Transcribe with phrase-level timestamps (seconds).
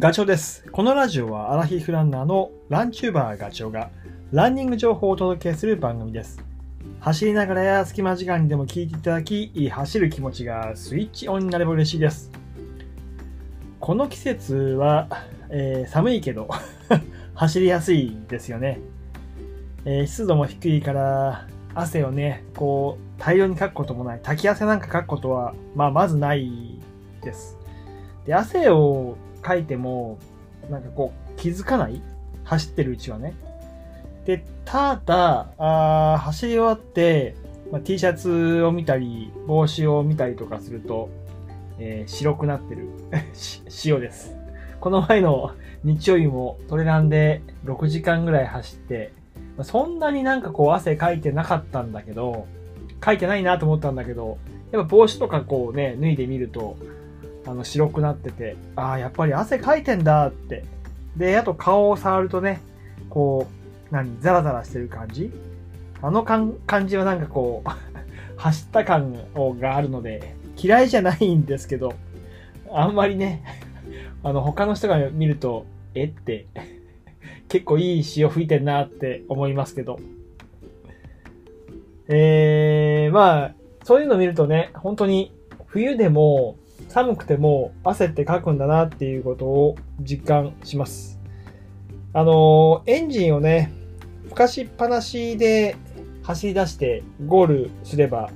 [0.00, 0.64] ガチョウです。
[0.72, 3.90] このラジオはアラヒフランナーのランチューバーガチョウが
[4.32, 6.42] ランニング情報をお届けする番組です。
[7.00, 12.30] 走りながらや隙間時間にでも聞いていただき、走る気持ちがスイッチオンになれば嬉しいです。
[13.78, 15.06] この季節は、
[15.50, 16.48] えー寒いけど
[17.36, 18.80] 走りやすいですよね。
[19.84, 24.20] えー湿度も低いから汗をね、こう大量にかくこともない。
[24.22, 26.80] 滝汗なんかかくことは、まあまずない
[27.22, 27.58] です。
[28.24, 30.18] で、汗をかいても、
[30.70, 32.02] なんかこう気づかない？
[32.44, 33.34] 走ってるうちはね。
[34.24, 37.34] で、ただ、あ走り終わって、
[37.72, 41.08] まあ、T シャツを見たり、帽子を見たりとかすると、
[41.78, 42.88] えー白くなってる
[43.84, 44.36] 塩です。
[44.80, 45.52] この前の
[45.84, 49.12] 日曜日もトレランで6時間ぐらい走って、
[49.56, 52.46] まあそんなになんかこう汗かいてなかったんだけど、
[53.00, 54.38] かいてないなと思ったんだけど、
[54.72, 56.76] やっぱ帽子とかこうね、脱いでみると、
[57.46, 60.64] あの白くなってて、ああ、やっぱり汗かいてんだって。
[61.16, 62.60] で、あと顔を触るとね、
[63.08, 63.46] こ
[63.90, 65.32] う、何、ザラザラしてる感じ
[66.02, 67.68] あの感感じはなんかこう、
[68.36, 69.14] 走った感
[69.58, 71.94] があるので、嫌いじゃないんですけど、
[72.70, 73.42] あんまりね、
[74.22, 76.46] あの、他の人が見ると、えって、
[77.48, 79.98] 結構いい潮吹いてんなって思いますけど。
[82.08, 83.54] えー、まあ、
[83.84, 85.32] そういうの見るとね、本当に
[85.66, 86.56] 冬でも
[86.90, 91.20] 寒くても汗ってかくんだなっていうことを実感します。
[92.12, 93.72] あのエンジンをね、
[94.24, 95.76] 吹かしっぱなしで
[96.24, 98.30] 走り出してゴールすれば、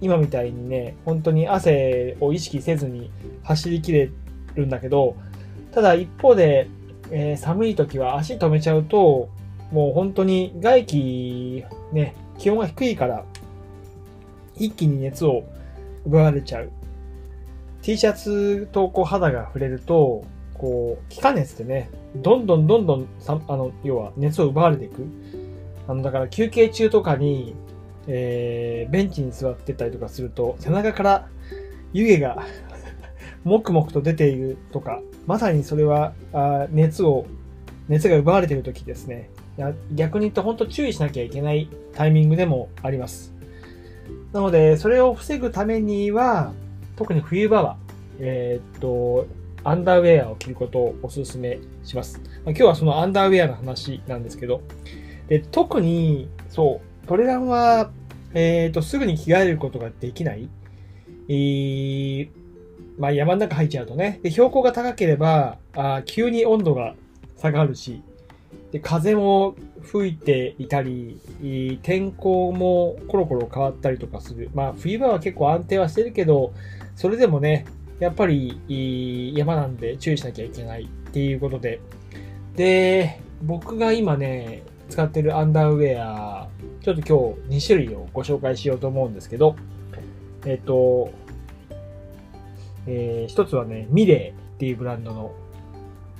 [0.00, 3.10] 今みたいにね、本当に汗を意識せずに
[3.42, 4.10] 走りきれ
[4.54, 5.14] るんだけど、
[5.70, 6.70] ただ一方で、
[7.10, 9.28] えー寒い時は足止めちゃうと、
[9.72, 13.26] もう本当に外気、ね、気温が低いから、
[14.56, 15.44] 一気に熱を
[16.06, 16.72] 奪われちゃう。
[17.90, 20.24] T シャツとこう肌が触れると、
[20.54, 25.04] こう、気化熱でね、どんどんどんどんさ、あの、要は熱を奪われていく。
[25.88, 27.56] あの、だから休憩中とかに、
[28.06, 31.28] えー、ベンチに座ってたりとかすると、背中から
[31.92, 32.46] 湯気が
[33.42, 37.26] もくもくと出ているとか、まさにそれは、あ熱を、
[37.88, 39.30] 熱が奪われている時ですね。
[39.58, 43.34] いや逆に言うと本当注意しなきゃいけないタイミングでもあります。
[44.32, 46.52] なので、それを防ぐためには、
[47.00, 47.78] 特に冬場は、
[48.18, 49.26] えーっと、
[49.64, 52.20] アンダーウェアを着ることをお勧めします。
[52.20, 54.60] まあ今日はそのアンダーウェアの話なんですけど、
[55.26, 57.90] で特に、そう、トレランは、
[58.34, 60.50] えーっと、すぐに着替えることができない。
[61.28, 62.28] えー
[62.98, 64.20] まあ山の中入っちゃうとね。
[64.22, 66.96] で、標高が高ければ、あー急に温度が
[67.38, 68.02] 下がるし、
[68.72, 74.50] で、風も吹いていたり、えー天候もコロコロ変わったりとかする。
[74.52, 76.52] まあ、冬場は結構安定はしてるけど、
[77.00, 77.64] それでもね、
[77.98, 81.80] やっぱり山なんで注意しなきゃいけないっていうことで。
[82.56, 86.50] で、僕が今ね、使ってるアンダーウェア、
[86.82, 89.56] ちょっと今日2種類をご紹介しようと思うんですけど、
[90.44, 91.10] えっと、
[92.86, 95.32] えー一つはね、ミレーっていうブランドの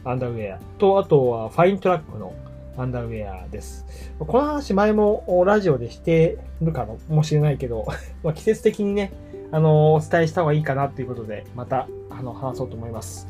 [0.04, 2.32] アンダーウェアと、あとはファイントラックの
[2.78, 3.84] アンダーウェアです。
[4.18, 7.86] この話前もラジオでしてるかもしれないけど、
[8.24, 9.12] まあ季節的にね、
[9.52, 13.28] あの、お伝えした方がいいかなっていうことで、また、あの、話そうと思います。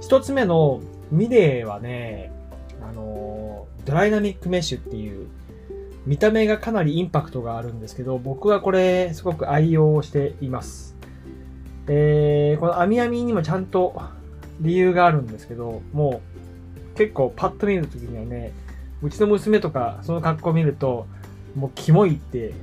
[0.00, 2.30] 一つ目のミレーはね、
[2.82, 5.28] あの、ドライナミックメッシュっていう、
[6.06, 10.96] 見た目がかなりインパクトがあるんですけど、僕はこれすごく愛用しています。
[11.88, 14.00] えー、この網網にもちゃんと
[14.60, 16.20] 理由があるんですけど、も
[16.94, 18.52] う結構パッと見るときにはね、
[19.02, 21.06] うちの娘とかその格好を見ると、
[21.56, 22.54] もうキモいって、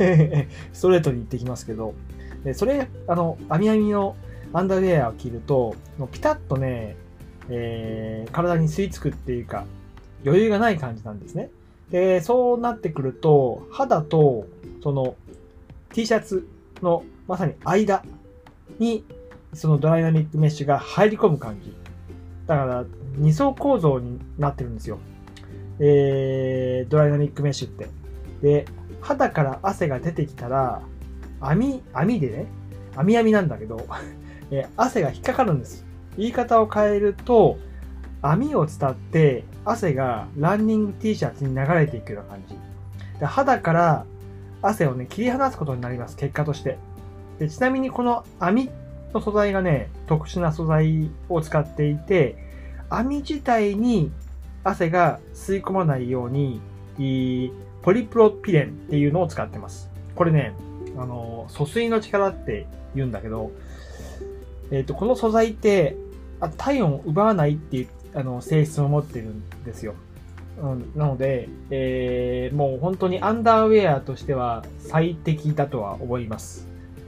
[0.72, 1.94] ストレートに言ってきますけど、
[2.44, 4.16] でそれ、あの、網網の
[4.52, 5.74] アンダーウェアを着ると、
[6.12, 6.96] ピタッとね、
[7.48, 9.64] えー体に吸い付くっていうか、
[10.24, 11.50] 余裕がない感じなんですね。
[11.90, 14.46] で、そうなってくると、肌と、
[14.82, 15.16] その、
[15.92, 16.46] T シャツ
[16.82, 18.02] のまさに間
[18.78, 19.04] に、
[19.54, 21.74] そのドライナミックメッシュが入り込む感じ。
[22.46, 22.84] だから、
[23.16, 24.98] 二層構造になってるんですよ。
[25.80, 27.88] えー、ドライナミックメッシュって。
[28.42, 28.66] で、
[29.00, 30.82] 肌から汗が出てきたら、
[31.40, 32.46] 網、網でね、
[32.96, 33.86] 網網なんだけど、
[34.50, 35.84] えー汗が引っかかるんです。
[36.16, 37.58] 言い方を変えると、
[38.22, 42.56] 網を伝って汗がランニング T シャツに流れていくような感じ。
[43.20, 44.04] で肌から
[44.62, 46.78] 汗をね、切り離すことになります、結果として。
[47.38, 48.70] でちなみにこの網
[49.14, 52.36] の素材がね、特殊な素材を使っていて、
[52.90, 54.10] 網自体に
[54.64, 56.60] 汗が吸い込まないように、
[57.82, 59.90] ポリプロピレンっていうのを使ってます。
[60.14, 60.52] これね、
[60.98, 63.52] あの、疎水の力って言うんだけど、
[64.70, 65.96] えっ、と、この素材って、
[66.40, 69.94] あ体温を奪わないっていうあの性質を持ってるんですよ。
[70.60, 76.66] うん、なので、えー、もう本当にアンダーウェアとしては最適だとは思います。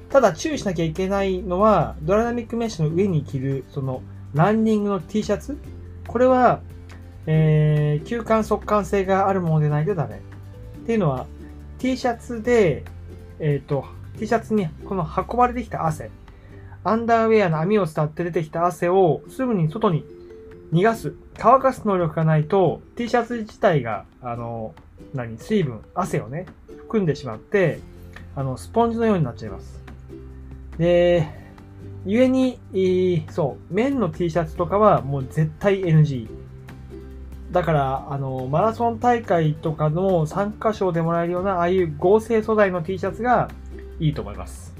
[0.08, 4.02] ただ注意しなきゃいけないのは、ドラナミックメッシュの上に着る、その、
[4.34, 5.58] ランニングの T シャツ
[6.06, 6.60] これは、
[7.26, 10.16] えー、吸汗速乾性があるものでないとダメ。
[10.16, 11.26] っていうのは、
[11.78, 12.84] T シャツで、
[13.40, 13.84] えっ、ー、と、
[14.19, 16.10] T シャツにこの運ばれてきた汗、
[16.84, 20.04] アンダーウェアの網を伝って出てきた汗をすぐに外に
[20.72, 24.75] 逃がす、乾かす能力がないと、T シャツ自体が、あの、
[25.14, 26.46] 何、水分、汗をね、
[26.78, 27.81] 含んでしまって、
[28.37, 29.82] あの、スポンジのようになっちゃいます。
[30.78, 31.28] で、
[32.04, 32.58] 故に、
[33.31, 36.28] そう、綿の T シャツとかはもう絶対 NG。
[37.50, 43.50] だから、あの、マラソン大会とかの参加賞でもらえるような、ああいう合成素材の T シャツが
[43.99, 44.73] いいと思います。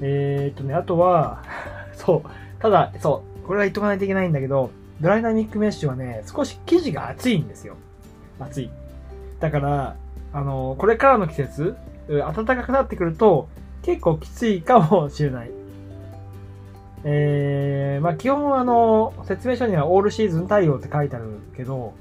[0.00, 1.42] えー、っとね、あとは、
[1.94, 2.30] そう、
[2.60, 7.76] ただ、そう、これは言っとかないといけないんだけど、ドライナミックメッシュはね、少し生地が厚いんですよ。
[8.40, 8.70] 厚い。
[9.38, 9.96] だから、
[10.32, 11.76] あの、これからの季節、
[12.08, 13.48] 暖かくなってくると、
[13.82, 15.50] 結構きついかもしれない。
[17.10, 21.94] えー、まあ基本あの、説明書にはオールシーズン対応って書いてあるけど、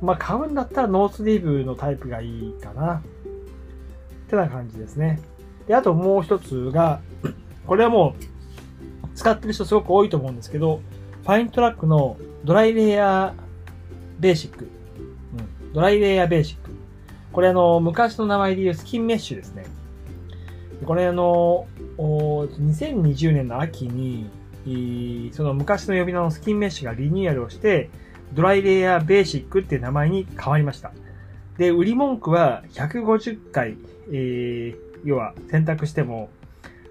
[0.00, 2.94] まあ買うんだったらノースリーブのタイプがいいかな。
[2.94, 5.20] ってな感じですね。
[5.68, 7.00] で、あともう一つが、
[7.66, 10.80] これはもう、使ってる人すごく多いと思うんですけど、
[11.22, 13.42] ファイントラックのドライレイヤー
[14.18, 14.64] ベーシック。
[14.64, 16.70] うん、ドライレイヤーベーシック。
[17.32, 19.64] これあの、昔の名前で言うスキンメッシュですね。
[20.86, 21.66] これあの、
[21.98, 24.30] 2020年の秋に、
[25.32, 27.90] その昔の呼び名のスキンメッシュがリニューアルをして、
[28.32, 30.92] ドライレイヤーベーシックっていう名前に変わりました。
[31.58, 33.76] で、売り文句は150回、
[34.10, 36.30] えー、要は選択しても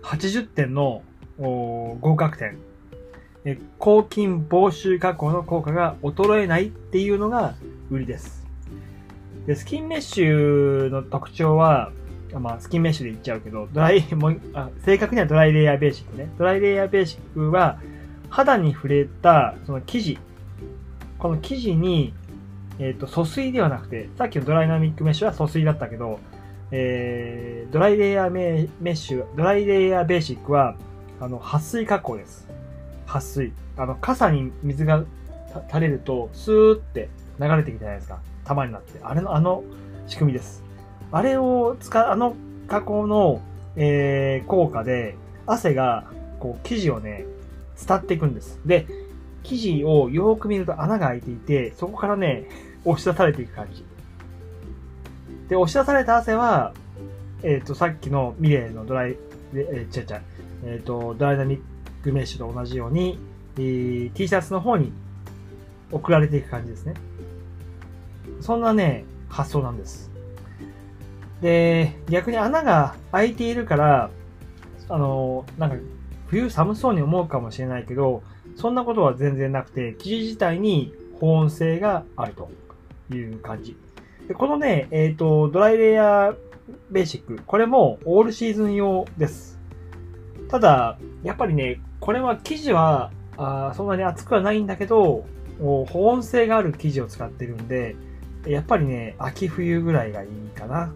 [0.04, 1.02] 80点の
[1.38, 2.58] 合格点。
[3.78, 7.56] 抗菌防臭加工の効果が衰えないっていうのが
[7.90, 8.46] 売りです。
[9.48, 11.92] で、スキンメッシュの特徴は、
[12.40, 16.30] まあ、スキンメッシュで言っちゃうけど、ドライ、 もあ正確にはドライレイヤーベーシックね。
[16.38, 17.80] ドライレイヤーベーシックは、
[18.30, 20.18] 肌に触れた、その生地、
[21.20, 22.14] この生地に、
[22.80, 26.20] えっ、ー、と、疎水ではなくて、さっきのドライナミックメッシュは疎水だったけど、
[26.72, 30.76] えー、ドライレイヤーメッシュ、ドライレイヤーベーシックは、
[31.20, 32.48] あの、撥水加工です。
[33.06, 33.54] 撥水。
[33.78, 35.04] あの、傘に水が
[35.68, 37.10] 垂れると、スーって
[37.40, 38.20] 流れてきたじゃないですか。
[38.44, 39.00] 玉になって。
[39.04, 39.64] あれの、あの
[40.08, 40.64] 仕組みです。
[41.14, 42.36] あれを使う、あの
[42.68, 43.40] 加工の、
[43.76, 45.16] えー、効果で、
[45.46, 46.06] 汗が、
[46.40, 47.26] こう、生地をね、
[47.88, 48.60] 伝っていくんです。
[48.66, 48.88] で、
[49.44, 52.50] 生地をよーく見ると穴が開いていて、そこからね、
[52.84, 53.86] 押し出されていく感じ。
[55.50, 56.74] で、押し出された汗は、
[57.44, 59.18] えっ、ー、と、さっきのミレーのドライ、
[59.54, 60.22] えー、違う違う、
[60.66, 61.62] えっ、ー、と、ダイナミッ
[62.04, 63.20] クメッシュと同じように、
[63.58, 64.92] えー、T シャツの方に
[65.92, 66.96] 送られていく感じですね。
[68.42, 70.13] そんなね、発想なんです。
[71.42, 74.10] で、逆に穴が開いているから、
[74.90, 75.76] あの、なんか、
[76.28, 78.24] 冬寒そうに思うかもしれないけど、
[78.56, 82.50] そんなことは全然なくて、生地自体に保温性があると
[83.14, 83.78] いう感じ。
[84.28, 86.36] でこのね、えっ、ー、と、ドライレイヤー
[86.92, 89.60] ベーシック、これもオールシーズン用です。
[90.50, 95.26] ただ、やっぱりね、これは生地はあそんなに厚くはないんだけど、
[95.60, 97.96] 保温性がある生地を使ってるんで、
[98.46, 100.94] やっぱりね、秋冬ぐらいがいいかな。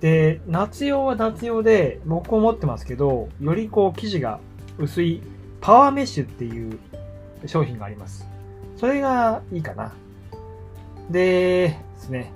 [0.00, 4.40] で、夏用は夏用で、僕も持ってますけど、よりこう生地が
[4.78, 5.22] 薄い
[5.60, 6.78] パワーメッシュっていう
[7.46, 8.26] 商品があります。
[8.76, 9.92] それがいいかな。
[11.10, 12.32] で、ですね。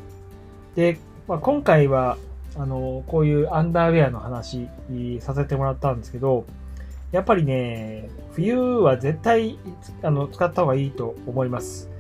[0.74, 2.18] で、まあ、今回は、
[2.56, 4.68] あの、こういうアンダーウェアの話
[5.20, 6.44] させてもらったんですけど、
[7.12, 9.58] やっぱりね、冬は絶対
[10.02, 11.90] あの使った方がいいと思います。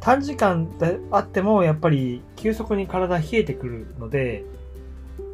[0.00, 4.44] 短時間であっても、やっぱり急速に体冷えてくるので、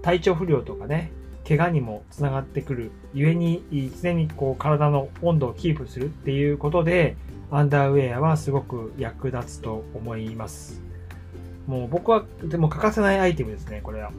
[0.03, 1.13] 体調不良とかね、
[1.47, 2.91] 怪我にもつながってくる。
[3.13, 3.65] 故に、
[4.01, 7.17] 常にこう体の温度をキープするっていうことで、
[7.51, 10.81] アンダーウェアはすごく役立つと思います。
[11.67, 14.13] もう僕はでも欠かせないアイテムですね、これは。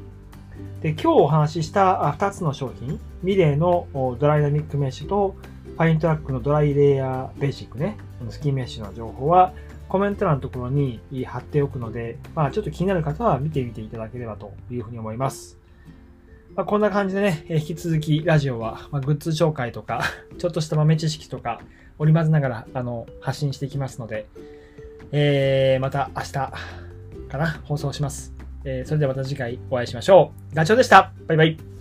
[0.82, 3.88] で、今日お話しした2つの商品、ミレーの
[4.20, 5.36] ドライナミックメッシュと、
[5.66, 7.98] ファイントラックのドライレイヤーベーシックね、
[8.30, 9.54] スキーメッシュの情報は、
[9.88, 15.61] コメント欄のところに貼っておくので、まあちょっと気になる方は見てみていただければというふうに思います。
[16.56, 20.04] まあ、こんな感じでね、引き続きラジオは、まあ、グッズ紹介とか、
[20.38, 21.62] ちょっとした豆知識とか、
[21.98, 24.28] 織り交ぜながら、あの、発信していきますので、
[25.12, 26.52] えー、また明日か
[27.38, 28.34] な、放送します。
[28.64, 30.56] えー、それではまた次回お会いしましょう。
[30.56, 31.14] ガチョウでした。
[31.28, 31.81] バイバイ。